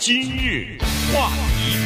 [0.00, 0.78] 今日
[1.12, 1.76] 话题，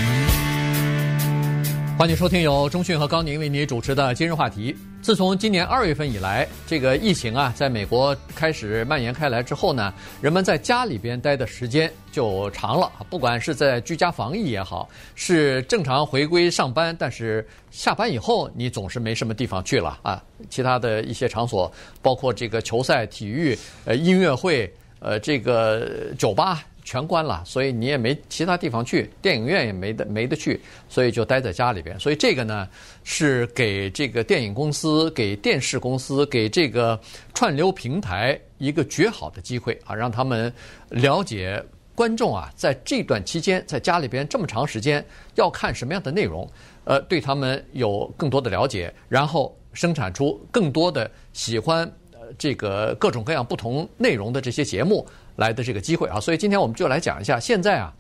[1.99, 4.72] 欢迎收听由中讯和高宁为你主持的今日话题。
[5.02, 12.88] 自从今年二月份以来，这个疫情啊，在美国开始蔓延开来之后呢，人们在家里边待的时间就长了。
[13.11, 20.23] 不管是在居家防疫也好，是正常回归上班，但是下班以后你总是没什么地方去了啊。
[20.49, 21.71] 其他的一些场所，
[22.01, 24.73] 包括这个球赛、体育、呃音乐会。
[25.01, 31.99] 呃，这个酒吧全关了，所以你也没其他地方去，电影院也没得没得去，所以就待在家里边。
[31.99, 32.68] 所以这个呢，
[33.02, 37.00] 是给这个电影公司、给电视公司、给这个
[37.32, 40.52] 串流平台一个绝好的机会啊，让他们
[40.91, 41.60] 了解
[41.94, 45.05] 观众啊，在这段期间在家里边这么长时间
[45.36, 46.48] 要看什么样的内容，
[46.84, 51.91] 呃，对他们有更多的了解，然后生产出更多的喜欢。
[52.38, 55.06] 这个各种各样不同内容的这些节目
[55.37, 57.38] 来的这个机会啊，所以今天我们就来讲一下。
[57.38, 57.92] 现在啊，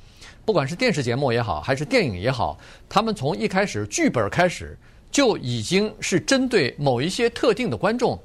[0.44, 4.76] 不管是电视节目也好，还是电影也好，他们从一开始剧本开始
[5.10, 8.18] 就已经是针对某一些特定的观众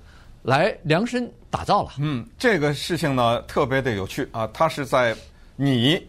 [0.44, 1.92] 来量身打造了。
[2.00, 5.16] 嗯，这个事情呢特别的有趣啊，它是在
[5.56, 6.08] 你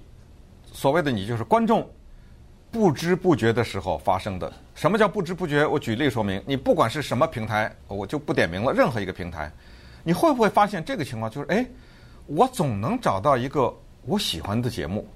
[0.73, 1.89] 所谓的你就是观众
[2.71, 4.53] 不知不觉的时候发生的。
[4.75, 5.67] 什么叫不知不觉？
[5.67, 9.53] 我举例说明，你不管是什么平台，我就不点名了，任何一个平台。
[10.03, 11.31] 你会不会发现这个情况？
[11.31, 11.67] 就是哎，
[12.27, 13.75] 我总能找到一个
[14.07, 15.07] 我喜欢的节目，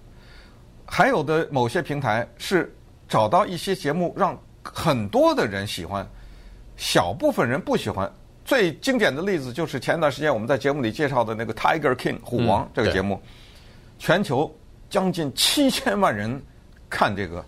[0.85, 2.75] 还有的某些平台是
[3.09, 6.07] 找到一些节目让很多的人喜欢，
[6.77, 8.11] 小部分人不喜欢。
[8.45, 13.21] 最经典的例子就是前段时间我们在节目里介绍的那个《Tiger King》虎王这个节目，
[13.99, 14.55] 全球
[14.91, 16.43] 将近七千万人
[16.91, 17.43] 看这个，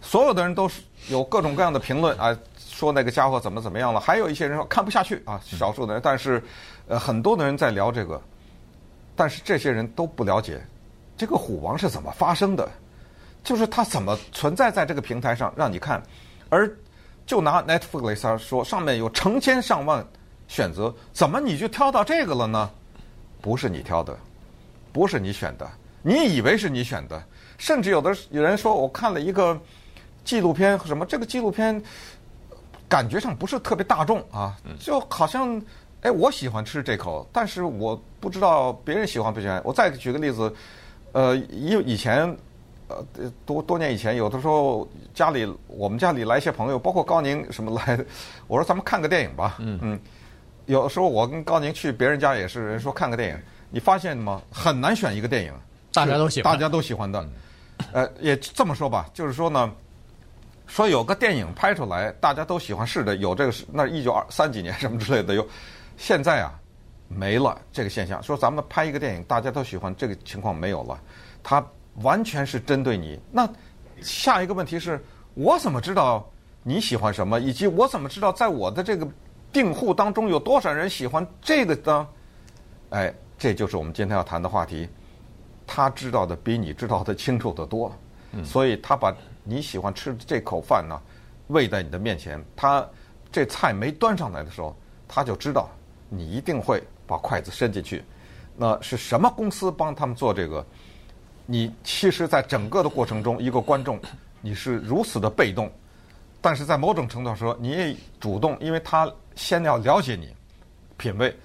[0.00, 2.36] 所有的人都是有各种各样的评论啊。
[2.74, 4.00] 说那个家伙怎么怎么样了？
[4.00, 6.42] 还有一些人说看不下去啊，少数的人，但是
[6.88, 8.20] 呃很多的人在聊这个，
[9.14, 10.60] 但是这些人都不了解
[11.16, 12.68] 这个虎王是怎么发生的，
[13.44, 16.02] 就是它怎么存在在这个平台上让你看，
[16.48, 16.68] 而
[17.24, 20.04] 就拿 Netflix 说，上面有成千上万
[20.48, 22.68] 选择，怎么你就挑到这个了呢？
[23.40, 24.18] 不是你挑的，
[24.92, 25.70] 不是你选的，
[26.02, 27.22] 你以为是你选的，
[27.56, 29.56] 甚至有的有人说我看了一个
[30.24, 31.80] 纪录片，什么这个纪录片。
[32.88, 35.60] 感觉上不是特别大众啊，就好像，
[36.02, 39.60] 哎，我喜欢吃这口，但是我不知道别人喜欢不喜欢。
[39.64, 40.54] 我再举个例子，
[41.12, 42.36] 呃，以以前，
[42.88, 43.04] 呃，
[43.46, 47.98] 多多年以前，有的时候家里我们家里来一些朋友，包括高宁什么来，
[48.46, 49.56] 我说咱们看个电影吧。
[49.58, 50.00] 嗯嗯，
[50.66, 53.38] 有的时候我跟高宁去别人家也是，人说看个电影，
[53.70, 54.40] 你发现吗？
[54.52, 55.52] 很难选一个电影，
[55.92, 57.28] 大家都喜欢，大家都喜欢的。
[57.92, 59.72] 呃，也这么说吧，就是说呢。
[60.66, 65.46] 说有个电影拍出来，大家都喜欢，是的，有这个是那一九二三几年 什么之类的有，
[65.96, 66.52] 现在啊
[67.06, 68.22] 没了这个现象。
[68.22, 70.98] 说咱们拍一个电影，大家都喜欢，这个情况没有了，
[71.42, 71.64] 它
[72.02, 73.20] 完全是针对你。
[73.30, 73.48] 那
[74.00, 75.02] 下一个问题是，
[75.34, 76.28] 我怎么知道
[76.62, 79.06] 你喜欢什么，以及我怎么知道在我的这个
[79.52, 82.08] 订户当中有多少人喜欢这个呢？
[82.90, 84.88] 哎，这就是我们今天要谈的话题。
[85.66, 87.92] 他知道的比你知道的清楚得多，
[88.42, 89.14] 所以他把。
[89.44, 91.00] 你喜欢吃这口饭呢，
[91.48, 92.84] 喂在你的面前，他
[93.30, 94.74] 这菜没端上来的时候，
[95.06, 95.68] 他就知道
[96.08, 98.02] 你一定会把筷子伸进去。
[98.56, 100.64] 那是什么公司帮他们做这个？
[101.46, 104.00] 你其实，在整个的过程中，一个观众，
[104.40, 105.70] 你是如此的被动，
[106.40, 110.34] 但是在某种程度上说，你也主动，因为他先要了解你
[110.96, 111.36] 品味，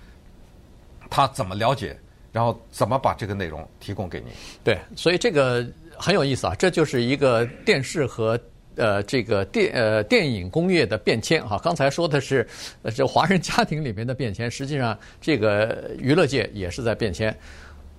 [1.09, 1.99] 他怎么了解，
[2.31, 4.27] 然后怎么把这个内容提供给你。
[4.63, 5.65] 对，所以这个。
[6.01, 8.39] 很有意思啊，这就是一个电视和
[8.77, 11.59] 呃这个电呃电影工业的变迁哈。
[11.61, 12.47] 刚才说的是
[12.83, 17.37] 呃这华人家庭里面的变迁，实际上这个娱乐界也是在变迁。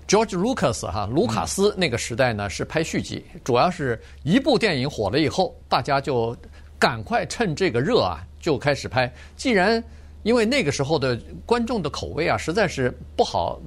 [0.08, 6.34] George Lucas 哈，卢卡斯那个时代呢是拍续集，主要是一部电影火了以后，大家就
[6.78, 9.12] 赶快趁这个热啊就开始拍。
[9.36, 9.84] 既然
[10.22, 13.60] 因为那个时候的观众的口味啊实在是不好。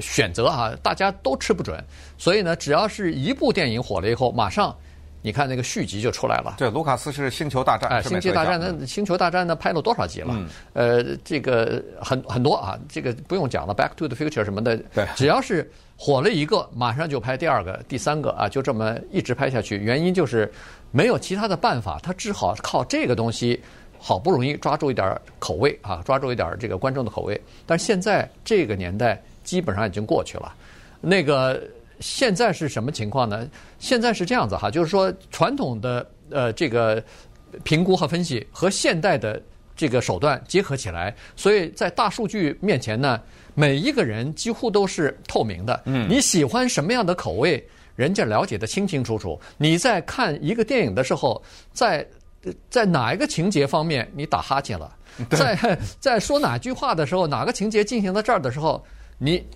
[0.00, 1.82] 选择啊，大家都吃不准，
[2.18, 4.74] 所以呢，只要是一部电影火了以后，马上
[5.22, 6.56] 你看那个续集就出来了。
[6.58, 10.34] 对，卢卡斯是《星球大战》哎，《星球大战》那《星球大战》呢拍了多少集了？
[10.34, 19.78] 嗯、呃，这个很很多啊，这个不用讲了，《Back to the Future》什么的，对，只要是火了一个，马上就拍第二个、第三个啊，就这么一直拍下去。
[19.78, 20.52] 原因就是
[20.90, 23.58] 没有其他的办法，他只好靠这个东西，
[23.98, 27.40] 好不容易抓住一点口味啊，抓住一点这个观众的口味。
[27.64, 29.22] 但是现在这个年代。
[29.44, 30.52] 基本上已经过去了，
[31.00, 31.62] 那个
[32.00, 33.48] 现在是什么情况呢？
[33.78, 37.02] 现在是这样子哈，就是说传统的呃这个
[37.62, 39.40] 评估和分析和现代的
[39.76, 43.20] 这个手段结合起来，所以在大数据面前呢，
[43.54, 45.82] 每一个人几乎都是透明的。
[45.84, 47.64] 嗯，你喜欢什么样的口味，
[47.94, 49.40] 人家了解得清清楚楚。
[49.56, 51.40] 你在看一个电影的时候，
[51.72, 52.06] 在
[52.68, 54.96] 在哪一个情节方面你打哈欠了？
[55.30, 58.84] 在在说哪句话的时候，哪个情节进行到这儿的时候，
[59.18, 59.46] 你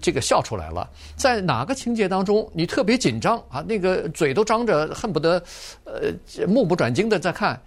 [0.00, 0.88] 这个笑出来了？
[1.16, 3.64] 在哪个情节当中你特别紧张啊？
[3.66, 5.42] 那个嘴都张着，恨不得
[5.84, 7.60] 呃目不转睛的在看。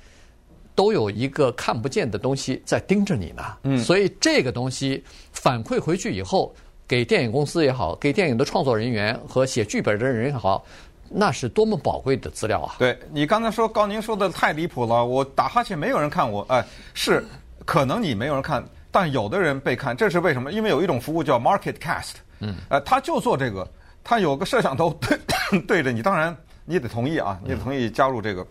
[0.73, 5.01] 都有一个看不见的东西在盯着你呢，嗯，所以这个东西
[5.31, 6.53] 反馈回去以后，
[6.85, 10.65] 给电影公司也好，给电影的创作人员和写剧本的人也好，
[11.09, 12.75] 那是多么宝贵的资料啊！
[12.77, 16.61] 对，你刚才说高宁说的太离谱了，我打哈欠没有人看我，哎，
[16.93, 17.25] 是
[17.63, 18.61] 可能你没有人看，
[18.95, 20.49] 但有的人被看，这是为什么？
[20.53, 23.67] 因为有一种服务叫 Market Cast，嗯，呃，他就做这个，
[24.05, 26.33] 他有个摄像头对 对着你，当然
[26.63, 28.41] 你得同意啊，你得同意加入这个。
[28.41, 28.47] 嗯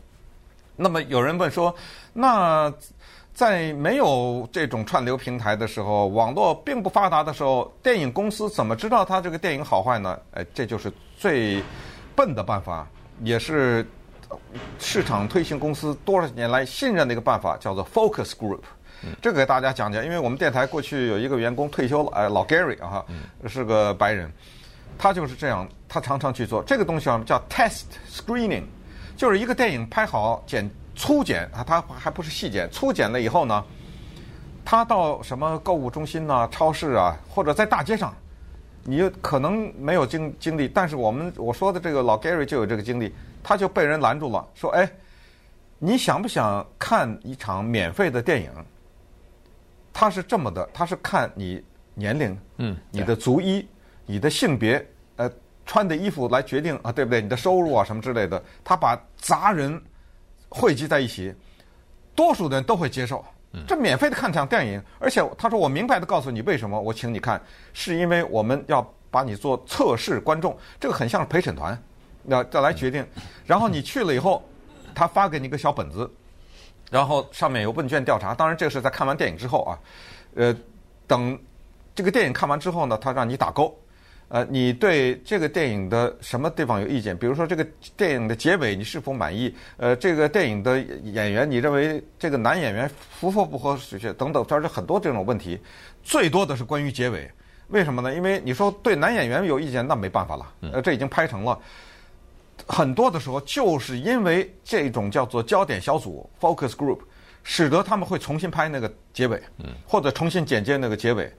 [0.77, 1.75] 那么有人问说，
[2.13, 2.71] 那
[3.33, 10.19] 在没有这种串流平台的时候，网络并不发达的时候，电影公司怎么知道它这个电影好坏呢？
[10.33, 11.63] 哎，这就是最
[12.15, 12.87] 笨的办法，
[13.23, 13.87] 也是
[14.79, 18.61] 市场推行公司多少年来信任的一个办法，叫做 focus group。
[19.21, 23.05] 这个给大家讲讲，因为我们电台过去有一个员工退休了，哎，老 Gary 啊，
[23.47, 24.31] 是个白人，
[24.99, 28.65] 他就是这样，他常常去做这个东西啊，叫 test screening。
[29.17, 33.65] 就是一个电影拍好剪粗剪啊，他还不是细剪，粗剪了以后呢，
[34.65, 38.13] 他到什么购物中心啊、超市啊，或者在大街上，
[38.83, 44.91] 你可能没有经经历，但是我们我说的这个老 Gary 就有这个经历，他就被人拦住了，说：“哎，
[45.79, 48.51] 你想不想看一场免费的电影？”
[49.95, 51.65] 他是这么的，他是看你
[51.95, 53.67] 年龄，嗯，你的族裔，
[54.05, 54.87] 你的性别，
[55.17, 55.31] 呃。
[55.67, 57.23] 穿的衣服来决定啊，对不对？
[57.23, 59.81] 你的收入啊，什么之类的，他把杂人
[60.51, 61.35] 汇集在一起，
[62.15, 63.25] 多数的人都会接受。
[63.67, 67.41] 这免费的看场电影，而且他说我明白的告诉你为什么我请你看，
[67.73, 71.83] 是因为我们要把你做测试观众，这个很像是陪审团，
[72.27, 73.03] 要再来决定。
[73.47, 74.47] 然后你去了以后，
[74.95, 76.11] 他发给你个小本子，
[76.95, 78.33] 然后上面有问卷调查。
[78.33, 79.75] 当然这个是在看完电影之后啊，
[80.37, 80.55] 呃，
[81.09, 81.37] 等
[81.93, 83.77] 这个电影看完之后呢，他让你打勾。
[84.29, 87.17] 呃，你对这个电影的什么地方有意见？
[87.19, 89.53] 比如说这个电影的结尾你是否满意？
[89.77, 93.99] 呃，这个电影的演员你认为这个男演员符合不合适？
[94.13, 95.59] 等等，这是很多这种问题。
[96.05, 97.29] 最多的是关于结尾，
[97.69, 98.15] 为什么呢？
[98.15, 100.47] 因为你说对男演员有意见，那没办法了。
[100.73, 101.59] 呃，这已经拍成了。
[102.67, 107.01] 很多的时候就是因为这种叫做焦点小组 （focus group），
[107.43, 109.43] 使得他们会重新拍那个结尾，
[109.87, 111.31] 或者重新剪接那个结尾。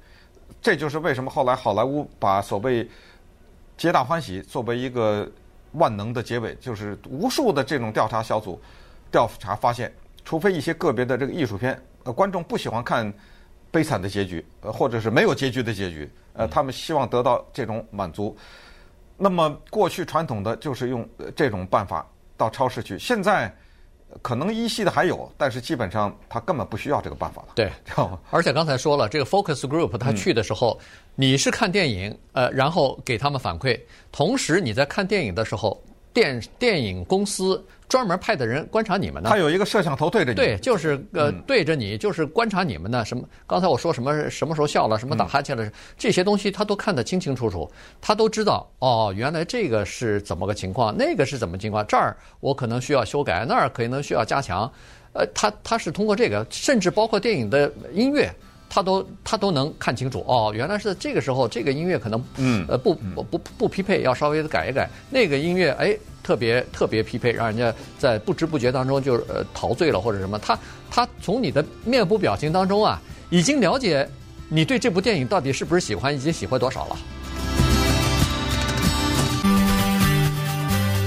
[0.62, 2.88] 这就是为什么后来好莱坞把所谓
[3.78, 5.30] “皆大欢喜”作为一个
[5.74, 8.60] 万能的结尾，就是无数的这种调查小组
[9.12, 9.92] 调查发现，
[10.24, 13.12] 除非一些个别的这个艺术片，呃，观众不喜欢看
[13.72, 18.36] 悲惨的结局，呃，或者是没有结局的结局，呃，他们希望得到这种满足。
[19.18, 22.06] 那么过去传统的就是用这种办法
[22.38, 23.54] 到超市去，现在。
[24.22, 27.50] 可能依稀的还有，但是基本上他根本不需要这个办法了。
[27.54, 27.70] 对，
[28.32, 30.86] 而且刚才说了，这个 focus group 他去的时候，嗯、
[31.16, 33.78] 你是看电影，呃，然后给他们反馈，
[34.14, 35.84] 同时你在看电影的时候。
[36.14, 39.30] 电电影公司专门派的人观察你们呢？
[39.30, 40.36] 他有一个摄像头对着你。
[40.36, 43.06] 对，就是呃对着你，就是观察你们呢。
[43.06, 43.24] 什么？
[43.46, 44.30] 刚才我说什么？
[44.30, 44.98] 什么时候笑了？
[44.98, 45.70] 什么打哈欠了？
[45.98, 47.70] 这些东西他都看得清清楚楚，
[48.02, 48.70] 他都知道。
[48.80, 50.96] 哦，原来这个是怎么个情况？
[50.98, 51.86] 那个是怎么情况？
[51.88, 54.72] 这儿我可能需要修改，那儿可能需要加强。
[55.14, 58.30] 呃，他他是通过这个，甚至包括电影的音乐。
[58.68, 64.90] 他都他都能看清楚哦，原来是这个时候这个音乐可能嗯呃不不不不匹配，要稍微的改一改。
[65.10, 65.96] 那个音乐哎
[66.26, 70.40] 特别特别匹配，让人家在不知不觉当中就呃陶醉了或者什么。
[70.40, 70.58] 他
[70.90, 74.10] 他从你的面部表情当中啊，已经了解
[74.50, 76.98] 你对这部电影到底是不是喜欢，以及喜欢多少了。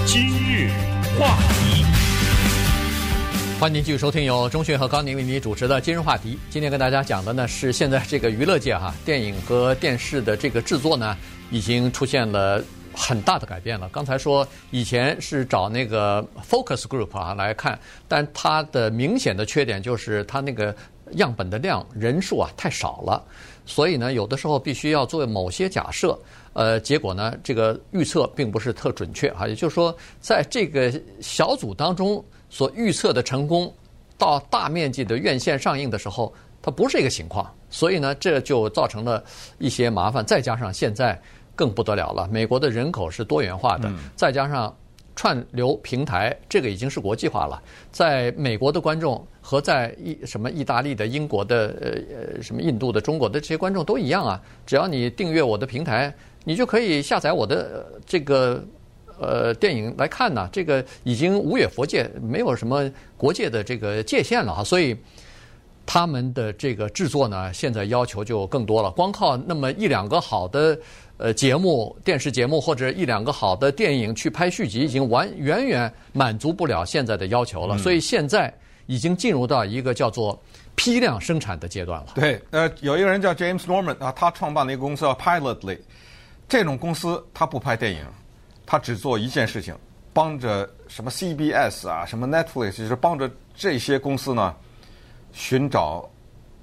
[0.07, 0.71] 今日
[1.19, 1.85] 话题。
[3.59, 6.35] 欢迎继续收听由钟迅和高宁为您主持的《今日话题》。
[6.49, 11.17] 今天跟大家讲的呢是现在这个娱乐界哈，电影和电视的这个制作呢，
[11.51, 12.63] 已经出现了
[12.99, 13.89] 很大的改变了。
[13.91, 17.79] 刚才说以前是找那个 focus group 啊来看，
[18.09, 20.75] 但它的明显的缺点就是它那个
[21.13, 23.25] 样本的量人数啊太少了，
[23.65, 26.19] 所以呢有的时候必须要做某些假设，
[26.53, 29.47] 呃，结果呢这个预测并不是特准确啊。
[29.47, 32.23] 也就是说，在这个小组当中。
[32.51, 33.71] 所预测的成功，
[34.17, 39.23] 到大面积的院线上映的时候，它不是一个情况，所以呢，这就造成了
[39.59, 40.25] 一些麻烦。
[40.25, 41.21] 再加上现在
[41.59, 44.73] 更不得了了，美国的人口是多元化的，再加上
[45.17, 47.61] 串流平台，这个已经是国际化了。
[47.91, 58.65] 在美国的观众和在意什么意大利的、英国的、呃呃什么印度的、中国的这些观众都一样啊，只要你订阅我的平台，你就可以下载我的这个。
[59.21, 64.97] 呃电影来看呢，这个已经无远佛界，没有什么国界的这个界限了哈，所以
[65.85, 68.93] 他们的这个制作呢，现在要求就更多了。
[68.93, 70.79] 光靠那么一两个好的
[71.19, 77.77] 呃节目、电视节目或者一两个好的电影去拍续集，已经完远远满足不了现在的要求了。
[77.77, 78.53] 所以现在
[78.87, 80.41] 已经进入到一个叫做
[80.75, 82.13] 批量生产的阶段了。
[82.15, 85.79] 对，呃，有一个人叫 James Norman 啊，他创办了一个公司叫 Pilotly。
[86.49, 88.03] 这种公司他不拍电影，
[88.65, 89.77] 他只做一件事情，
[90.15, 94.55] 帮着什么 CBS 啊，什么 Netflix，就是帮着这些公司呢，
[95.33, 96.09] 寻找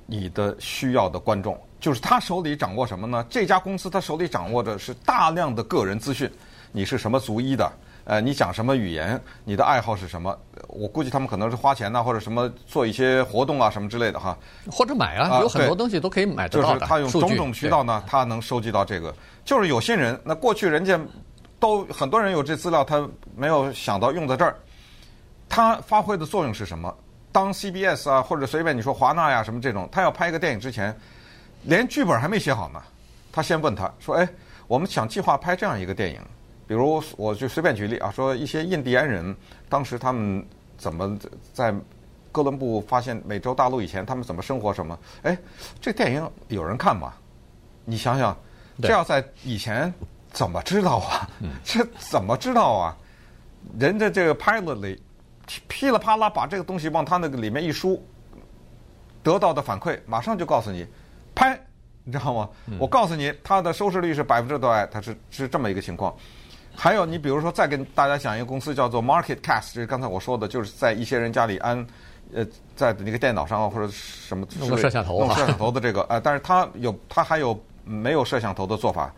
[0.06, 1.60] 你的需要的观众。
[1.80, 3.26] 就是他手里掌握什么呢？
[3.30, 6.32] 这家公司他手里掌握的是大量的个人资讯，
[6.72, 7.72] 你是什么族裔的？
[8.06, 9.20] 呃，你讲什么语言？
[9.44, 10.36] 你的爱好是什么？
[10.68, 14.38] 我估计他们可能是花钱呐、啊，或者什么做一些活动啊，什么之类的哈。
[14.72, 16.80] 或者买啊，有很多东西都可以买得到的。
[16.80, 19.14] 就是他用种种渠道呢，他能收集到这个。
[19.44, 21.00] 就是有些人，那过去人家
[21.60, 24.56] 都很多人有这资料，他没有想到用在这儿。
[25.50, 26.96] 他发挥的作用是什么？
[27.36, 30.98] 当 CBS 啊，或者随便你说华纳呀什么这种，他要拍一个电影之前，
[31.63, 32.82] 连剧本还没写好呢，
[33.30, 34.25] 他先问他说：“哎，
[34.68, 36.22] 我们想计划拍这样一个电影。”
[36.65, 39.36] 比如，我就随便举例啊，说一些印第安人
[39.68, 41.20] 当时他们怎么
[41.51, 41.75] 在
[42.32, 44.98] 哥伦布发现美洲大陆以前，他们怎么生活什么？
[45.24, 45.38] 哎，
[45.82, 47.13] 这电影有人看吗？
[47.84, 48.34] 你想想，
[48.82, 49.94] 这要在以前
[50.32, 51.30] 怎么知道啊？
[51.65, 52.96] 这怎么知道啊？
[53.77, 55.04] 人家这个 pilot 里
[55.68, 58.02] 噼里啪啦把这个东西往他那个里面一输，
[59.24, 60.86] 得到的反馈马上就告诉你
[61.34, 61.60] 拍，
[62.04, 62.50] 你知道吗？
[62.80, 64.86] 我告诉你，它的收视率是百分之多少？
[64.88, 66.16] 它是是这么一个情况。
[66.78, 71.88] 还有，你比如说，再跟大家讲一个公司叫做 MarketCast，就是刚才我说的，就是在一些人家里安，
[72.34, 79.14] 呃，在那个电脑上啊或者什么弄摄像头，弄摄像头的这个， 呃，但是它有，它还有没有摄像头的做法，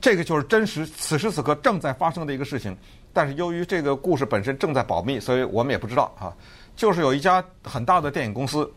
[0.00, 2.76] 这个就是真实此时此刻正在发生的一个事情，
[3.12, 6.32] 但是由于这个故事本身正在保密，所以我们也不知道啊。
[6.76, 8.70] 就是有一家很大的电影公司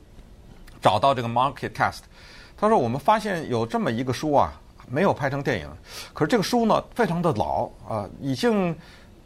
[0.81, 1.99] 找到这个 MarketCast，
[2.57, 4.59] 他说我们发现有这么一个书啊。
[4.89, 5.67] 没有拍成电影，
[6.13, 8.75] 可是这个书呢，非常的老啊，已经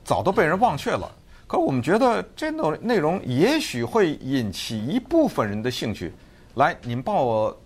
[0.05, 1.11] 早都被人忘却了。
[1.47, 6.13] 可我们觉得这种内容也许会引起一部分人的兴趣。
[6.53, 7.59] 来，你们帮我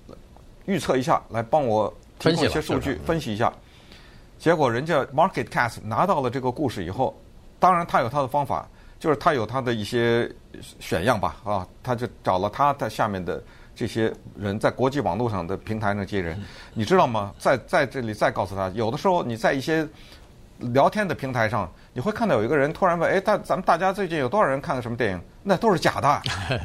[0.65, 3.51] 预测一下，来帮我提供一些数据，分析一下。
[4.39, 7.20] 结果人家 MarketCast 拿到了这个故事以后，
[7.61, 8.67] 当然他有他的方法，
[8.99, 10.29] 就是他有他的一些
[10.81, 13.41] 选样吧，啊，他就找了他的下面的。
[13.73, 16.39] 这些人在国际网络上的平台上这些人，
[16.73, 17.33] 你知道吗？
[17.39, 19.87] 在在这里再告诉他，有的时候你在一些
[20.59, 26.07] 聊天的平台上，你会看到有一个人突然问：“哎，大咱们大家最近有多少人看了什么电影？”那都是假的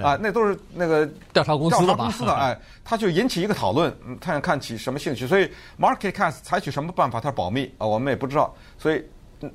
[0.02, 1.94] 啊， 那都是那个调查公司的吧？
[1.94, 5.26] 调查公司的哎，他就引起一个讨论，他想看起什么兴趣？
[5.28, 5.48] 所以
[5.78, 7.20] MarketCast 采取什么办法？
[7.20, 8.52] 他保密啊，我们也不知道。
[8.76, 9.02] 所以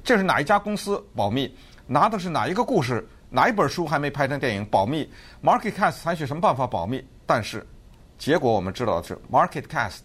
[0.03, 1.53] 这是哪一家公司保密？
[1.87, 3.05] 拿的是哪一个故事？
[3.29, 4.65] 哪一本书还没拍成电影？
[4.65, 5.09] 保密。
[5.43, 7.03] MarketCast 采取什么办法保密？
[7.25, 7.65] 但是，
[8.17, 9.99] 结果我们知道的是，MarketCast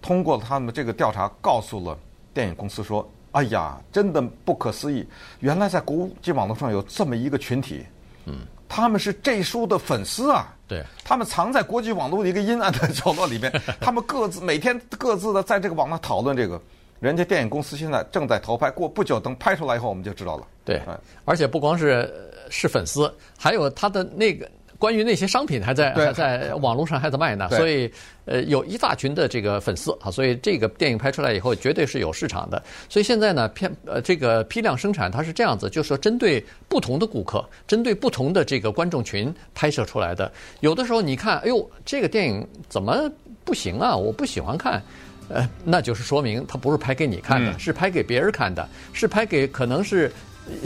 [0.00, 1.98] 通过了他们这个调查，告诉了
[2.34, 5.06] 电影公司说：“哎呀，真的不可思议！
[5.40, 7.84] 原来在国际网络上有这么一个群体，
[8.26, 10.54] 嗯，他们是这书的粉丝啊。
[10.68, 16.60] 对，他们藏在国际网络的一个阴暗的角落里面， 他们各自每天各自的在这个网上讨论这个。
[17.02, 20.46] 人家电影公司现在正在投拍，过不久等拍出来以后，我们就知道了。
[20.64, 20.80] 对，
[21.24, 22.08] 而且不光是
[22.48, 24.48] 是粉丝，还有他的那个。”
[24.82, 27.88] 关于那些商品还在还在网络上还在卖呢，所以
[28.24, 32.60] 呃有一大群的这个粉丝啊，所以这个电影拍出来以后绝对是有市场的。
[32.88, 40.32] 所以现在呢，片呃这个批量生产它是这样子，就是说针对不同的顾客，针对不同的这个观众群拍摄出来的。
[40.62, 43.08] 有的时候你看，哎呦，这个电影怎么
[43.44, 43.96] 不行啊？
[43.96, 44.82] 我不喜欢看，
[45.28, 50.12] 呃，那就是说明它不是拍给你看的，是拍给别人看的，是拍给可能是。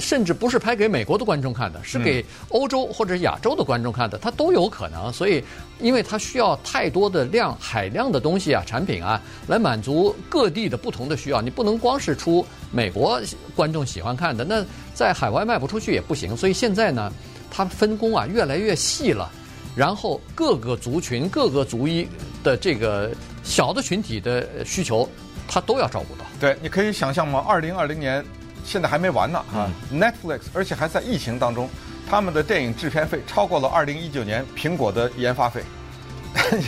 [0.01, 5.13] 甚至不是拍给美国的观众看的，是给欧洲或者亚洲的观众看的，它都有可能。
[5.13, 5.45] 所以，
[5.81, 11.43] 因为它需要太多的量、海量的东西啊、产品啊，来满足各地的不同的需要。
[11.43, 13.21] 你不能光是出美国
[13.55, 14.65] 观众喜欢看的，那
[14.95, 16.35] 在海外卖不出去也不行。
[16.35, 17.13] 所以现在呢，
[17.51, 19.31] 它分工啊越来越细了，
[19.77, 22.09] 然后各个族群、各个族裔
[22.47, 23.11] 的这个
[23.43, 25.09] 小的群体的需求，
[25.49, 26.25] 他都要照顾到。
[26.39, 27.45] 对，你可以想象吗？
[27.49, 28.25] 二零二零年。
[28.69, 31.71] 现在还没完呢啊！Netflix，而且还在疫情当中，
[32.11, 35.63] 他们的电影制片费超过了二零一九年苹果的研发费。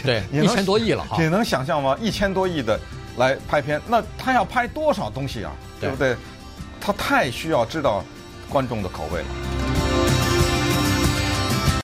[0.05, 1.17] 对， 一千多亿了哈！
[1.21, 1.99] 你能想象吗？
[2.01, 2.79] 一千多亿的
[3.17, 5.51] 来拍片，那他要拍多少东西啊？
[5.81, 6.15] 对不对？
[6.81, 8.05] 他太需要知道
[8.49, 9.58] 观众的口味了。